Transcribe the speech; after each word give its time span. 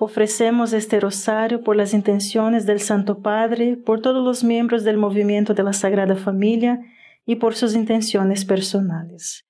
Ofrecemos 0.00 0.72
este 0.72 0.98
rosario 0.98 1.62
por 1.62 1.76
las 1.76 1.94
intenciones 1.94 2.66
del 2.66 2.80
Santo 2.80 3.20
Padre, 3.20 3.76
por 3.76 4.02
todos 4.02 4.24
los 4.24 4.42
miembros 4.42 4.82
del 4.82 4.96
movimiento 4.96 5.54
de 5.54 5.62
la 5.62 5.72
Sagrada 5.72 6.16
Familia 6.16 6.80
y 7.24 7.36
por 7.36 7.54
sus 7.54 7.76
intenciones 7.76 8.44
personales. 8.44 9.46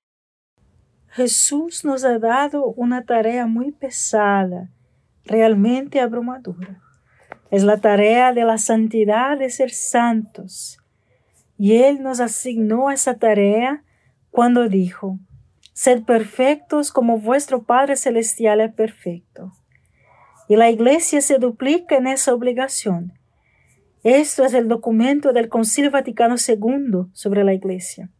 Jesús 1.09 1.85
nos 1.85 2.05
ha 2.05 2.19
dado 2.19 2.67
una 2.67 3.05
tarea 3.05 3.47
muy 3.47 3.73
pesada, 3.73 4.71
realmente 5.25 6.01
abrumadora. 6.01 6.83
Es 7.51 7.65
la 7.65 7.79
tarea 7.79 8.35
de 8.35 8.45
la 8.45 8.59
santidad 8.59 9.39
de 9.39 9.49
ser 9.49 9.71
santos. 9.71 10.79
Y 11.57 11.77
Él 11.77 12.03
nos 12.03 12.21
asignó 12.21 12.91
esa 12.91 13.15
tarea 13.15 13.83
cuando 14.31 14.69
dijo, 14.69 15.19
Sed 15.73 16.03
perfectos 16.03 16.93
como 16.93 17.19
vuestro 17.19 17.63
Padre 17.63 17.97
Celestial 17.97 18.61
es 18.61 18.75
perfecto 18.75 19.53
y 20.49 20.57
la 20.57 20.71
Iglesia 20.71 21.21
se 21.21 21.39
duplica 21.39 21.97
en 21.97 22.07
esa 22.07 22.35
obligación. 22.35 23.13
Esto 24.03 24.45
es 24.45 24.53
el 24.53 24.69
documento 24.69 25.33
del 25.33 25.49
Concilio 25.49 25.91
Vaticano 25.91 26.37
II 26.37 27.07
sobre 27.13 27.45
la 27.45 27.55
Iglesia. 27.55 28.11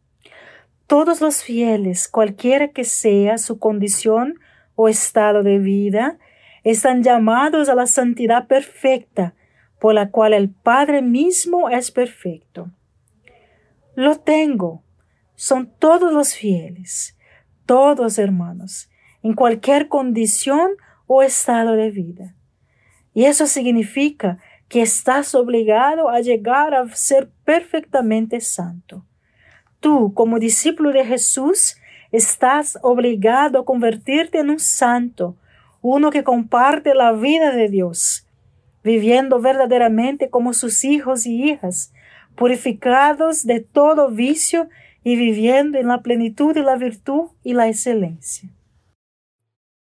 Todos 0.87 1.21
los 1.21 1.43
fieles, 1.43 2.07
cualquiera 2.07 2.69
que 2.69 2.83
sea 2.83 3.37
su 3.37 3.59
condición 3.59 4.39
o 4.75 4.89
estado 4.89 5.43
de 5.43 5.59
vida, 5.59 6.17
están 6.63 7.03
llamados 7.03 7.69
a 7.69 7.75
la 7.75 7.85
santidad 7.85 8.47
perfecta, 8.47 9.35
por 9.79 9.93
la 9.93 10.09
cual 10.09 10.33
el 10.33 10.49
Padre 10.49 11.01
mismo 11.03 11.69
es 11.69 11.91
perfecto. 11.91 12.71
Lo 13.95 14.19
tengo. 14.19 14.83
Son 15.35 15.71
todos 15.79 16.11
los 16.11 16.33
fieles, 16.33 17.17
todos 17.65 18.17
hermanos, 18.17 18.89
en 19.21 19.33
cualquier 19.33 19.87
condición 19.87 20.71
o 21.07 21.23
estado 21.23 21.73
de 21.73 21.91
vida. 21.91 22.35
Y 23.13 23.25
eso 23.25 23.47
significa 23.47 24.39
que 24.67 24.81
estás 24.81 25.35
obligado 25.35 26.09
a 26.09 26.19
llegar 26.19 26.73
a 26.73 26.87
ser 26.95 27.29
perfectamente 27.43 28.41
santo. 28.41 29.05
Tú, 29.79 30.13
como 30.13 30.39
discípulo 30.39 30.91
de 30.91 31.05
Jesús, 31.05 31.77
estás 32.11 32.77
obligado 32.81 33.59
a 33.59 33.65
convertirte 33.65 34.39
en 34.39 34.49
un 34.49 34.59
santo, 34.59 35.35
uno 35.81 36.09
que 36.09 36.23
comparte 36.23 36.95
la 36.95 37.11
vida 37.11 37.51
de 37.51 37.69
Dios, 37.69 38.27
viviendo 38.83 39.39
verdaderamente 39.39 40.29
como 40.29 40.53
sus 40.53 40.83
hijos 40.83 41.25
y 41.25 41.51
hijas, 41.51 41.93
purificados 42.35 43.45
de 43.45 43.59
todo 43.59 44.09
vicio 44.09 44.67
y 45.03 45.15
viviendo 45.15 45.77
en 45.77 45.87
la 45.87 46.01
plenitud 46.01 46.53
de 46.53 46.63
la 46.63 46.75
virtud 46.75 47.29
y 47.43 47.53
la 47.53 47.67
excelencia. 47.67 48.49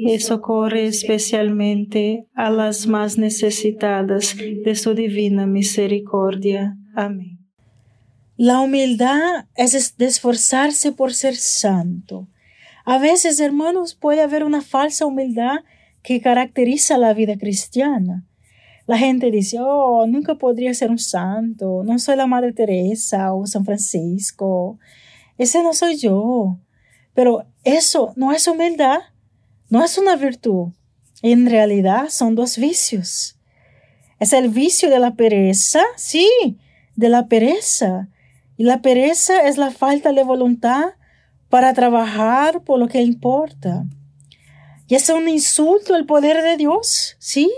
y 0.00 0.20
socorre 0.20 0.86
especialmente 0.86 2.26
a 2.34 2.50
las 2.50 2.86
más 2.86 3.18
necesitadas 3.18 4.36
de 4.36 4.74
su 4.76 4.94
divina 4.94 5.46
misericordia. 5.46 6.76
Amén. 6.94 7.38
La 8.36 8.60
humildad 8.60 9.46
es 9.56 9.94
esforzarse 9.98 10.92
por 10.92 11.12
ser 11.12 11.34
santo. 11.34 12.28
A 12.84 12.98
veces, 12.98 13.40
hermanos, 13.40 13.96
puede 13.96 14.22
haber 14.22 14.44
una 14.44 14.62
falsa 14.62 15.04
humildad 15.04 15.64
que 16.02 16.20
caracteriza 16.20 16.96
la 16.96 17.12
vida 17.12 17.36
cristiana. 17.36 18.24
La 18.86 18.96
gente 18.96 19.32
dice, 19.32 19.58
oh, 19.60 20.06
nunca 20.06 20.36
podría 20.36 20.72
ser 20.74 20.90
un 20.90 20.98
santo, 20.98 21.82
no 21.84 21.98
soy 21.98 22.16
la 22.16 22.26
Madre 22.26 22.52
Teresa 22.52 23.34
o 23.34 23.46
San 23.46 23.64
Francisco, 23.64 24.78
ese 25.36 25.62
no 25.62 25.74
soy 25.74 25.96
yo. 25.96 26.58
Pero 27.14 27.44
eso 27.64 28.12
no 28.14 28.32
es 28.32 28.46
humildad 28.46 29.00
no 29.70 29.84
es 29.84 29.98
una 29.98 30.16
virtud. 30.16 30.68
En 31.22 31.46
realidad 31.46 32.08
son 32.08 32.34
dos 32.34 32.56
vicios. 32.58 33.36
Es 34.18 34.32
el 34.32 34.48
vicio 34.48 34.90
de 34.90 34.98
la 34.98 35.14
pereza, 35.14 35.82
sí, 35.96 36.28
de 36.96 37.08
la 37.08 37.26
pereza. 37.28 38.08
Y 38.56 38.64
la 38.64 38.82
pereza 38.82 39.46
es 39.46 39.58
la 39.58 39.70
falta 39.70 40.12
de 40.12 40.22
voluntad 40.22 40.94
para 41.48 41.72
trabajar 41.74 42.62
por 42.62 42.78
lo 42.78 42.88
que 42.88 43.02
importa. 43.02 43.84
Y 44.88 44.94
es 44.94 45.08
un 45.10 45.28
insulto 45.28 45.94
al 45.94 46.06
poder 46.06 46.42
de 46.42 46.56
Dios, 46.56 47.16
sí. 47.18 47.50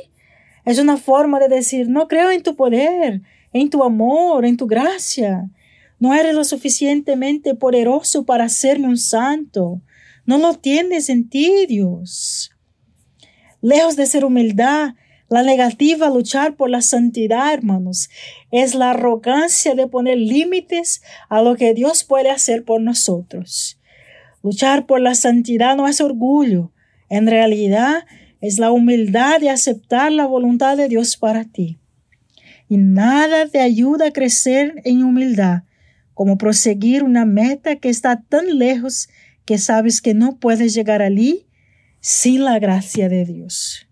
Es 0.64 0.78
una 0.78 0.96
forma 0.96 1.38
de 1.38 1.48
decir, 1.48 1.88
no 1.88 2.08
creo 2.08 2.30
en 2.30 2.42
tu 2.42 2.56
poder, 2.56 3.22
en 3.52 3.70
tu 3.70 3.84
amor, 3.84 4.44
en 4.44 4.56
tu 4.56 4.66
gracia. 4.66 5.48
No 5.98 6.14
eres 6.14 6.34
lo 6.34 6.44
suficientemente 6.44 7.54
poderoso 7.54 8.24
para 8.24 8.44
hacerme 8.44 8.88
un 8.88 8.98
santo. 8.98 9.80
No 10.26 10.38
lo 10.38 10.54
tienes 10.54 11.08
en 11.08 11.28
ti, 11.28 11.66
Dios. 11.66 12.50
Lejos 13.60 13.96
de 13.96 14.06
ser 14.06 14.24
humildad, 14.24 14.94
la 15.28 15.42
negativa 15.42 16.08
a 16.08 16.10
luchar 16.10 16.56
por 16.56 16.70
la 16.70 16.82
santidad, 16.82 17.52
hermanos, 17.54 18.10
es 18.50 18.74
la 18.74 18.90
arrogancia 18.90 19.74
de 19.74 19.86
poner 19.86 20.18
límites 20.18 21.02
a 21.28 21.40
lo 21.40 21.54
que 21.54 21.72
Dios 21.72 22.04
puede 22.04 22.30
hacer 22.30 22.64
por 22.64 22.80
nosotros. 22.80 23.78
Luchar 24.42 24.86
por 24.86 25.00
la 25.00 25.14
santidad 25.14 25.76
no 25.76 25.86
es 25.86 26.00
orgullo, 26.00 26.72
en 27.08 27.26
realidad 27.26 28.06
es 28.40 28.58
la 28.58 28.72
humildad 28.72 29.40
de 29.40 29.50
aceptar 29.50 30.10
la 30.10 30.26
voluntad 30.26 30.76
de 30.76 30.88
Dios 30.88 31.16
para 31.16 31.44
ti. 31.44 31.78
Y 32.68 32.76
nada 32.78 33.46
te 33.46 33.60
ayuda 33.60 34.06
a 34.06 34.12
crecer 34.12 34.80
en 34.84 35.04
humildad 35.04 35.62
como 36.14 36.38
proseguir 36.38 37.02
una 37.02 37.24
meta 37.24 37.76
que 37.76 37.88
está 37.88 38.22
tan 38.28 38.58
lejos 38.58 39.08
que 39.50 39.58
sabes 39.58 40.00
que 40.00 40.14
no 40.14 40.38
puedes 40.38 40.76
llegar 40.76 41.02
allí 41.02 41.48
sin 41.98 42.44
la 42.44 42.60
gracia 42.60 43.08
de 43.08 43.24
Dios. 43.24 43.88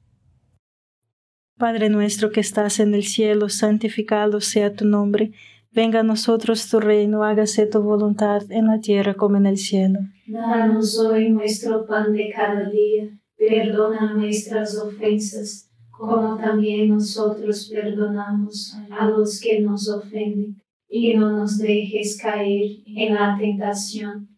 Padre 1.57 1.89
nuestro 1.89 2.31
que 2.31 2.39
estás 2.39 2.79
en 2.79 2.95
el 2.95 3.03
cielo, 3.03 3.49
santificado 3.49 4.41
sea 4.41 4.73
tu 4.73 4.85
nombre. 4.85 5.33
Venga 5.73 5.99
a 5.99 6.03
nosotros 6.05 6.71
tu 6.71 6.79
reino, 6.79 7.25
hágase 7.25 7.67
tu 7.67 7.83
voluntad 7.83 8.43
en 8.53 8.69
la 8.69 8.79
tierra 8.79 9.15
como 9.15 9.37
en 9.37 9.47
el 9.47 9.57
cielo. 9.59 9.99
Danos 10.29 10.97
hoy 10.97 11.31
nuestro 11.31 11.85
pan 11.85 12.13
de 12.13 12.31
cada 12.33 12.71
día, 12.71 13.19
perdona 13.37 14.15
nuestras 14.15 14.79
ofensas, 14.79 15.73
como 15.91 16.37
también 16.37 16.91
nosotros 16.91 17.69
perdonamos 17.69 18.77
a 18.97 19.07
los 19.09 19.41
que 19.41 19.61
nos 19.61 19.89
ofenden, 19.89 20.63
y 20.89 21.15
no 21.15 21.37
nos 21.37 21.59
dejes 21.59 22.17
caer 22.17 22.77
en 22.87 23.15
la 23.15 23.37
tentación 23.37 24.38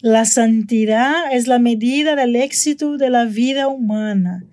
La 0.00 0.24
santidad 0.26 1.32
es 1.32 1.48
la 1.48 1.58
medida 1.58 2.14
del 2.14 2.36
éxito 2.36 2.98
de 2.98 3.10
la 3.10 3.24
vida 3.24 3.66
humana 3.66 4.44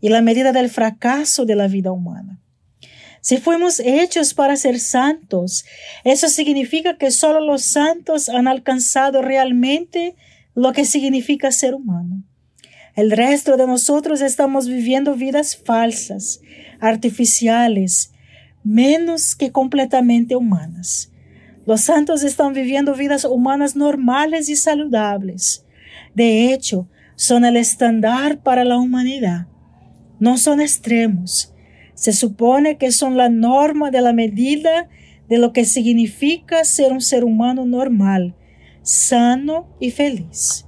y 0.00 0.08
la 0.08 0.22
medida 0.22 0.52
del 0.52 0.70
fracaso 0.70 1.44
de 1.44 1.56
la 1.56 1.68
vida 1.68 1.92
humana. 1.92 2.40
Si 3.20 3.36
fuimos 3.36 3.80
hechos 3.80 4.32
para 4.32 4.56
ser 4.56 4.80
santos, 4.80 5.66
eso 6.04 6.28
significa 6.30 6.96
que 6.96 7.10
solo 7.10 7.40
los 7.40 7.62
santos 7.62 8.30
han 8.30 8.48
alcanzado 8.48 9.20
realmente 9.20 10.16
lo 10.54 10.72
que 10.72 10.86
significa 10.86 11.52
ser 11.52 11.74
humano. 11.74 12.24
El 12.96 13.10
resto 13.10 13.58
de 13.58 13.66
nosotros 13.66 14.22
estamos 14.22 14.68
viviendo 14.68 15.14
vidas 15.14 15.54
falsas, 15.54 16.40
artificiales, 16.80 18.12
menos 18.64 19.34
que 19.34 19.52
completamente 19.52 20.34
humanas. 20.34 21.11
Los 21.64 21.82
santos 21.82 22.24
están 22.24 22.54
viviendo 22.54 22.94
vidas 22.94 23.24
humanas 23.24 23.76
normales 23.76 24.48
y 24.48 24.56
saludables. 24.56 25.64
De 26.14 26.52
hecho, 26.52 26.88
son 27.14 27.44
el 27.44 27.56
estándar 27.56 28.42
para 28.42 28.64
la 28.64 28.78
humanidad. 28.78 29.46
No 30.18 30.38
son 30.38 30.60
extremos. 30.60 31.54
Se 31.94 32.12
supone 32.12 32.78
que 32.78 32.90
son 32.90 33.16
la 33.16 33.28
norma 33.28 33.90
de 33.90 34.00
la 34.00 34.12
medida 34.12 34.88
de 35.28 35.38
lo 35.38 35.52
que 35.52 35.64
significa 35.64 36.64
ser 36.64 36.92
un 36.92 37.00
ser 37.00 37.22
humano 37.22 37.64
normal, 37.64 38.34
sano 38.82 39.68
y 39.78 39.90
feliz. 39.90 40.66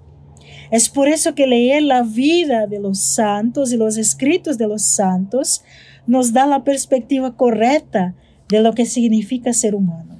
Es 0.70 0.88
por 0.88 1.08
eso 1.08 1.34
que 1.34 1.46
leer 1.46 1.82
la 1.82 2.02
vida 2.02 2.66
de 2.66 2.78
los 2.78 3.14
santos 3.14 3.72
y 3.72 3.76
los 3.76 3.96
escritos 3.96 4.58
de 4.58 4.68
los 4.68 4.82
santos 4.82 5.64
nos 6.06 6.32
da 6.32 6.46
la 6.46 6.64
perspectiva 6.64 7.36
correcta 7.36 8.14
de 8.48 8.60
lo 8.60 8.74
que 8.74 8.86
significa 8.86 9.52
ser 9.52 9.74
humano. 9.74 10.13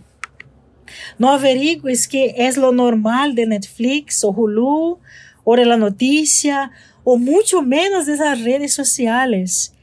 No 1.19 1.31
averigües 1.31 2.09
qué 2.09 2.35
es 2.37 2.57
lo 2.57 2.73
normal 2.73 3.35
de 3.35 3.47
Netflix 3.47 4.25
o 4.25 4.31
Hulu 4.31 4.99
o 5.45 5.57
de 5.57 5.65
la 5.65 5.77
noticia 5.77 6.71
o 7.05 7.19
mucho 7.19 7.63
menos 7.63 8.07
de 8.07 8.15
esas 8.15 8.43
redes 8.43 8.75
sociales. 8.75 9.75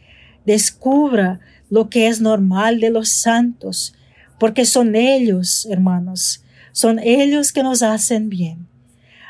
Descubra 0.46 1.40
lo 1.70 1.90
que 1.90 2.08
es 2.08 2.20
normal 2.20 2.80
de 2.80 2.90
los 2.90 3.10
santos, 3.10 3.94
porque 4.40 4.66
son 4.66 4.96
ellos, 4.96 5.68
hermanos, 5.70 6.44
son 6.72 7.00
ellos 7.00 7.52
que 7.52 7.64
nos 7.64 7.84
hacen 7.84 8.30
bien. 8.30 8.68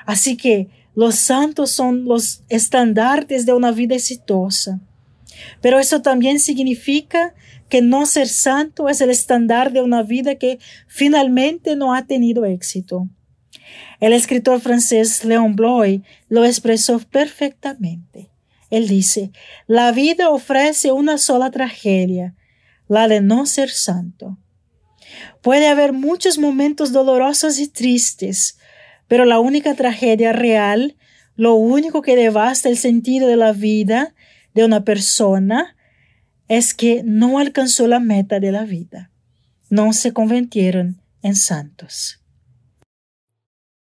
Así 0.06 0.38
que 0.38 0.70
los 0.96 1.16
santos 1.16 1.72
son 1.72 2.06
los 2.06 2.44
estandartes 2.50 3.46
de 3.46 3.54
una 3.54 3.72
vida 3.72 3.96
exitosa. 3.96 4.80
Pero 5.62 5.80
eso 5.80 6.02
también 6.02 6.40
significa 6.40 7.34
que 7.72 7.82
no 7.82 8.06
ser 8.06 8.28
santo 8.28 8.90
es 8.90 9.00
el 9.00 9.10
estándar 9.10 9.72
de 9.72 9.82
una 9.82 10.04
vida 10.04 10.36
que 10.36 10.60
finalmente 10.88 11.78
no 11.78 11.96
ha 11.96 12.06
tenido 12.06 12.44
éxito. 12.44 13.08
El 14.02 14.12
escritor 14.12 14.60
francés 14.60 15.24
Léon 15.24 15.56
Bloy 15.56 16.04
lo 16.28 16.44
expresó 16.44 17.00
perfectamente. 17.00 18.30
Él 18.70 18.90
dice, 18.90 19.32
la 19.68 19.94
vida 19.94 20.30
ofrece 20.30 20.92
una 20.92 21.18
sola 21.18 21.50
tragedia, 21.50 22.36
la 22.90 23.08
de 23.08 23.22
no 23.22 23.46
ser 23.46 23.70
santo. 23.70 24.38
Puede 25.42 25.68
haber 25.68 25.94
muchos 25.94 26.38
momentos 26.38 26.92
dolorosos 26.92 27.58
y 27.58 27.70
tristes, 27.70 28.58
pero 29.08 29.24
la 29.24 29.40
única 29.40 29.76
tragedia 29.76 30.34
real, 30.34 30.98
lo 31.38 31.56
único 31.56 32.02
que 32.02 32.18
devasta 32.18 32.68
el 32.68 32.78
sentido 32.78 33.30
de 33.30 33.38
la 33.38 33.54
vida 33.54 34.14
de 34.54 34.66
una 34.66 34.84
persona, 34.84 35.78
es 36.52 36.74
que 36.74 37.02
no 37.06 37.40
alcanzó 37.40 37.88
la 37.88 38.02
meta 38.02 38.42
de 38.42 38.52
la 38.52 38.66
vida. 38.66 39.10
No 39.70 39.94
se 39.94 40.12
convirtieron 40.12 40.98
en 41.22 41.36
santos. 41.36 42.20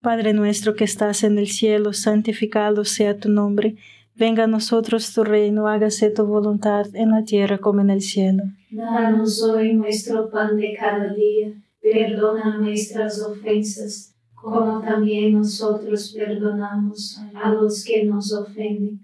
Padre 0.02 0.34
nuestro 0.34 0.76
que 0.76 0.84
estás 0.84 1.24
en 1.24 1.40
el 1.40 1.48
cielo, 1.48 1.94
santificado 1.94 2.86
sea 2.86 3.18
tu 3.18 3.28
nombre. 3.28 3.76
Venga 4.14 4.44
a 4.44 4.48
nosotros 4.48 5.12
tu 5.16 5.24
reino, 5.24 5.68
hágase 5.68 6.12
tu 6.12 6.28
voluntad 6.28 6.86
en 6.94 7.10
la 7.10 7.24
tierra 7.24 7.58
como 7.58 7.82
en 7.82 7.90
el 7.90 8.02
cielo. 8.02 8.44
Danos 8.70 9.42
hoy 9.42 9.74
nuestro 9.74 10.30
pan 10.30 10.56
de 10.56 10.76
cada 10.80 11.12
día, 11.12 11.52
perdona 11.82 12.60
nuestras 12.60 13.20
ofensas 13.20 14.14
como 14.36 14.80
también 14.82 15.34
nosotros 15.34 16.14
perdonamos 16.16 17.20
a 17.34 17.50
los 17.52 17.84
que 17.84 18.06
nos 18.06 18.32
ofenden, 18.32 19.04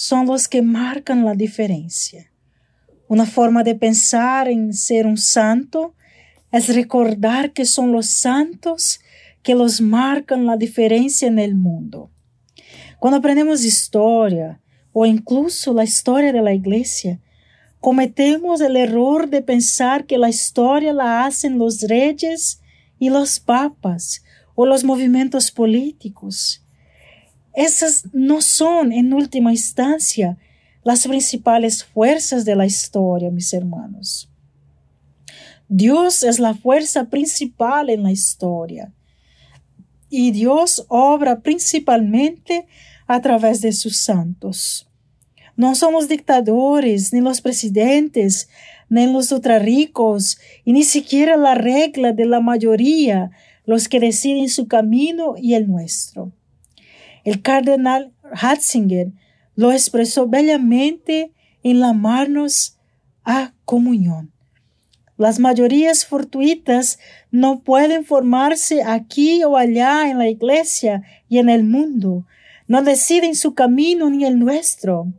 son 0.00 0.26
los 0.26 0.46
que 0.46 0.62
marcan 0.62 1.24
la 1.24 1.34
diferencia. 1.34 2.30
Una 3.08 3.26
forma 3.26 3.64
de 3.64 3.74
pensar 3.74 4.46
en 4.46 4.72
ser 4.72 5.08
un 5.08 5.16
santo 5.16 5.96
es 6.52 6.72
recordar 6.72 7.52
que 7.52 7.64
son 7.64 7.90
los 7.90 8.06
santos 8.06 9.00
que 9.42 9.56
los 9.56 9.80
marcan 9.80 10.46
la 10.46 10.56
diferencia 10.56 11.26
en 11.26 11.40
el 11.40 11.56
mundo. 11.56 12.12
Cuando 13.00 13.16
aprendemos 13.16 13.64
historia 13.64 14.60
o 14.92 15.04
incluso 15.04 15.74
la 15.74 15.82
historia 15.82 16.32
de 16.32 16.54
iglesia, 16.54 17.18
cometemos 17.80 18.60
el 18.60 18.76
error 18.76 19.28
de 19.28 19.42
pensar 19.42 20.06
que 20.06 20.16
la 20.16 20.28
historia 20.28 20.92
la 20.92 21.24
hacen 21.24 21.58
los 21.58 21.80
reyes 21.80 22.60
y 23.00 23.10
los 23.10 23.40
papas 23.40 24.22
o 24.54 24.64
los 24.64 24.84
movimientos 24.84 25.50
políticos. 25.50 26.62
Esas 27.58 28.04
no 28.12 28.40
son, 28.40 28.92
en 28.92 29.12
última 29.12 29.50
instancia, 29.50 30.38
las 30.84 31.08
principales 31.08 31.82
fuerzas 31.82 32.44
de 32.44 32.54
la 32.54 32.66
historia, 32.66 33.32
mis 33.32 33.52
hermanos. 33.52 34.30
Dios 35.68 36.22
es 36.22 36.38
la 36.38 36.54
fuerza 36.54 37.06
principal 37.10 37.90
en 37.90 38.04
la 38.04 38.12
historia 38.12 38.92
y 40.08 40.30
Dios 40.30 40.86
obra 40.86 41.40
principalmente 41.40 42.68
a 43.08 43.20
través 43.22 43.60
de 43.60 43.72
sus 43.72 43.96
santos. 43.96 44.88
No 45.56 45.74
son 45.74 45.94
los 45.94 46.06
dictadores, 46.06 47.12
ni 47.12 47.20
los 47.20 47.40
presidentes, 47.40 48.48
ni 48.88 49.12
los 49.12 49.32
ultrarricos, 49.32 50.38
y 50.64 50.72
ni 50.72 50.84
siquiera 50.84 51.36
la 51.36 51.56
regla 51.56 52.12
de 52.12 52.24
la 52.24 52.38
mayoría 52.38 53.32
los 53.66 53.88
que 53.88 53.98
deciden 53.98 54.48
su 54.48 54.68
camino 54.68 55.34
y 55.36 55.54
el 55.54 55.66
nuestro. 55.66 56.30
El 57.28 57.42
cardenal 57.42 58.14
Hatzinger 58.32 59.12
lo 59.54 59.70
expresó 59.70 60.26
bellamente 60.28 61.34
en 61.62 61.80
llamarnos 61.80 62.78
a 63.22 63.52
comunión. 63.66 64.32
Las 65.18 65.38
mayorías 65.38 66.06
fortuitas 66.06 66.98
no 67.30 67.60
pueden 67.60 68.06
formarse 68.06 68.82
aquí 68.82 69.44
o 69.44 69.58
allá 69.58 70.08
en 70.08 70.16
la 70.16 70.30
iglesia 70.30 71.02
y 71.28 71.36
en 71.36 71.50
el 71.50 71.64
mundo. 71.64 72.24
No 72.66 72.80
deciden 72.80 73.34
su 73.34 73.52
camino 73.52 74.08
ni 74.08 74.24
el 74.24 74.38
nuestro. 74.38 75.12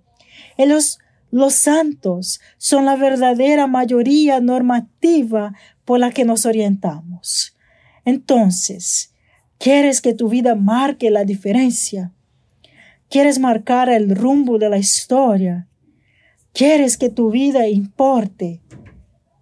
Ellos, 0.58 0.98
los 1.30 1.54
santos, 1.54 2.42
son 2.58 2.86
la 2.86 2.96
verdadera 2.96 3.68
mayoría 3.68 4.40
normativa 4.40 5.54
por 5.86 6.00
la 6.00 6.10
que 6.10 6.26
nos 6.26 6.48
orientamos. 6.48 7.56
Entonces, 8.04 9.14
¿quieres 9.60 10.02
que 10.02 10.16
tu 10.16 10.30
vida 10.30 10.56
marque 10.56 11.12
la 11.12 11.24
diferencia? 11.26 12.12
¿Quieres 13.10 13.40
marcar 13.40 13.90
el 13.90 14.16
rumbo 14.16 14.58
de 14.58 14.70
la 14.70 14.78
historia? 14.78 15.68
¿Quieres 16.54 16.98
que 16.98 17.10
tu 17.10 17.30
vida 17.30 17.68
importe? 17.68 18.62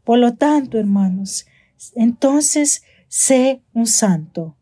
Por 0.03 0.19
lo 0.19 0.36
tanto, 0.36 0.77
hermanos, 0.77 1.45
entonces 1.95 2.84
sé 3.08 3.62
un 3.73 3.88
santo. 3.88 4.58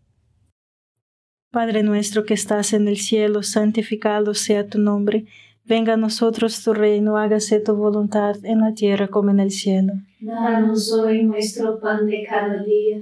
Padre 1.52 1.82
nuestro 1.82 2.26
que 2.26 2.36
estás 2.36 2.74
en 2.74 2.88
el 2.88 2.98
cielo, 2.98 3.42
santificado 3.42 4.36
sea 4.36 4.68
tu 4.68 4.78
nombre 4.78 5.26
Venga 5.68 5.94
a 5.94 5.98
nosotros 5.98 6.64
tu 6.64 6.76
reino, 6.76 7.18
hágase 7.18 7.60
tu 7.60 7.76
voluntad 7.76 8.36
en 8.44 8.60
la 8.60 8.76
tierra 8.76 9.08
como 9.08 9.32
en 9.32 9.40
el 9.40 9.50
cielo. 9.50 9.94
Danos 10.20 10.94
hoy 10.94 11.24
nuestro 11.24 11.80
pan 11.80 12.06
de 12.06 12.24
cada 12.24 12.62
día, 12.62 13.02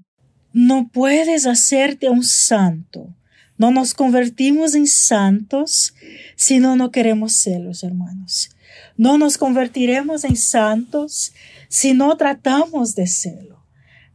No 0.53 0.89
puedes 0.89 1.45
hacerte 1.45 2.09
un 2.09 2.23
santo. 2.23 3.07
No 3.57 3.71
nos 3.71 3.93
convertimos 3.93 4.75
en 4.75 4.87
santos 4.87 5.93
si 6.35 6.59
no, 6.59 6.75
no 6.75 6.91
queremos 6.91 7.33
serlos, 7.33 7.83
hermanos. 7.83 8.49
No 8.97 9.17
nos 9.17 9.37
convertiremos 9.37 10.23
en 10.23 10.35
santos 10.35 11.33
si 11.69 11.93
no 11.93 12.17
tratamos 12.17 12.95
de 12.95 13.07
serlo. 13.07 13.63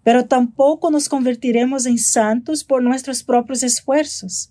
Pero 0.02 0.26
tampoco 0.26 0.90
nos 0.90 1.08
convertiremos 1.08 1.86
en 1.86 1.98
santos 1.98 2.64
por 2.64 2.82
nuestros 2.82 3.22
propios 3.22 3.62
esfuerzos. 3.62 4.50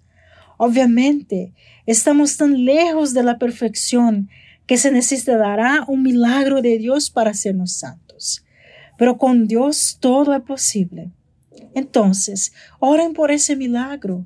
Obviamente, 0.58 1.54
estamos 1.86 2.38
tan 2.38 2.66
lejos 2.66 3.14
de 3.14 3.24
la 3.24 3.38
perfección 3.38 4.30
que 4.66 4.78
se 4.78 4.92
necesitará 4.92 5.84
un 5.88 6.02
milagro 6.02 6.62
de 6.62 6.78
Dios 6.80 7.12
para 7.12 7.32
hacernos 7.32 7.74
santos. 7.74 8.44
Pero 8.98 9.18
con 9.18 9.48
Dios 9.48 9.98
todo 10.00 10.34
es 10.34 10.42
posible. 10.42 11.12
Entonces, 11.76 12.54
oren 12.80 13.14
por 13.14 13.32
ese 13.32 13.56
milagro. 13.56 14.26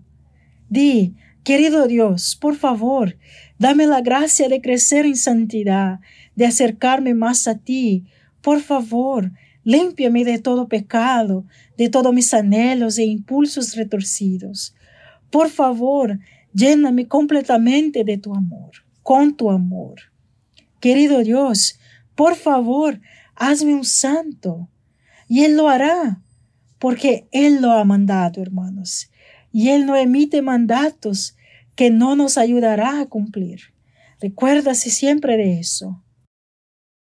Di, 0.70 1.16
querido 1.44 1.88
Dios, 1.88 2.38
por 2.40 2.56
favor, 2.56 3.18
dame 3.58 3.88
la 3.88 4.02
gracia 4.02 4.48
de 4.48 4.62
crecer 4.62 5.06
en 5.08 5.16
santidad, 5.16 6.00
de 6.36 6.46
acercarme 6.46 7.16
más 7.16 7.48
a 7.48 7.56
ti. 7.56 8.06
Por 8.42 8.62
favor, 8.62 9.32
límpiame 9.64 10.24
de 10.24 10.38
todo 10.38 10.68
pecado, 10.68 11.44
de 11.76 11.90
todos 11.90 12.14
mis 12.14 12.34
anhelos 12.36 13.00
e 13.00 13.06
impulsos 13.06 13.76
retorcidos. 13.76 14.76
Por 15.32 15.50
favor, 15.50 16.20
lléname 16.54 17.08
completamente 17.08 18.04
de 18.04 18.20
tu 18.20 18.36
amor, 18.36 18.72
con 19.02 19.36
tu 19.36 19.50
amor. 19.50 20.02
Querido 20.80 21.24
Dios, 21.24 21.80
por 22.14 22.36
favor, 22.36 23.02
hazme 23.36 23.74
un 23.74 23.86
santo. 23.86 24.70
Y 25.28 25.44
Él 25.46 25.58
lo 25.58 25.68
hará, 25.68 26.22
porque 26.80 27.28
Él 27.32 27.62
lo 27.62 27.72
ha 27.72 27.84
mandado, 27.84 28.42
hermanos. 28.42 29.12
Y 29.52 29.70
Él 29.70 29.86
no 29.86 29.96
emite 29.96 30.42
mandatos 30.42 31.36
que 31.76 31.89
no 31.89 32.15
nos 32.15 32.38
ayudará 32.38 33.00
a 33.00 33.08
cumplir. 33.08 33.60
Recuérdase 34.22 34.89
siempre 34.89 35.38
de 35.38 35.60
eso. 35.60 36.04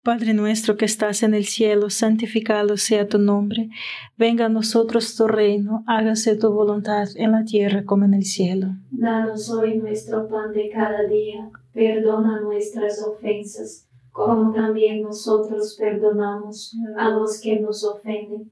Padre 0.06 0.36
nuestro 0.36 0.78
que 0.78 0.86
estás 0.86 1.24
en 1.24 1.34
el 1.34 1.46
cielo, 1.46 1.90
santificado 1.90 2.78
sea 2.78 3.08
tu 3.08 3.18
nombre. 3.18 3.70
Venga 4.18 4.46
a 4.46 4.50
nosotros 4.50 5.16
tu 5.16 5.28
reino, 5.28 5.84
hágase 5.88 6.36
tu 6.36 6.52
voluntad 6.52 7.08
en 7.16 7.32
la 7.32 7.44
tierra 7.44 7.86
como 7.86 8.06
en 8.06 8.14
el 8.14 8.24
cielo. 8.24 8.68
Danos 8.92 9.50
hoy 9.50 9.80
nuestro 9.80 10.28
pan 10.28 10.52
de 10.52 10.70
cada 10.70 11.08
día, 11.08 11.50
perdona 11.74 12.40
nuestras 12.42 13.04
ofensas, 13.04 13.88
como 14.12 14.54
también 14.54 15.02
nosotros 15.02 15.76
perdonamos 15.80 16.76
a 17.00 17.10
los 17.10 17.42
que 17.42 17.60
nos 17.60 17.84
ofenden, 17.84 18.52